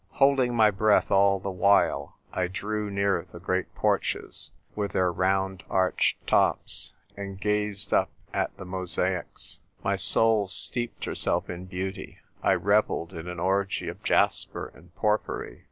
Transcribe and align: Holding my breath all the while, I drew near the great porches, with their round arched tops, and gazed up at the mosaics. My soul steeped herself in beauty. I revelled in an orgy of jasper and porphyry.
Holding 0.13 0.55
my 0.55 0.71
breath 0.71 1.11
all 1.11 1.37
the 1.39 1.51
while, 1.51 2.17
I 2.33 2.47
drew 2.47 2.89
near 2.89 3.27
the 3.31 3.39
great 3.39 3.75
porches, 3.75 4.49
with 4.75 4.93
their 4.93 5.11
round 5.11 5.61
arched 5.69 6.25
tops, 6.25 6.93
and 7.15 7.39
gazed 7.39 7.93
up 7.93 8.09
at 8.33 8.57
the 8.57 8.65
mosaics. 8.65 9.59
My 9.83 9.97
soul 9.97 10.47
steeped 10.47 11.05
herself 11.05 11.51
in 11.51 11.65
beauty. 11.65 12.17
I 12.41 12.55
revelled 12.55 13.13
in 13.13 13.27
an 13.27 13.39
orgy 13.39 13.89
of 13.89 14.01
jasper 14.01 14.71
and 14.73 14.91
porphyry. 14.95 15.59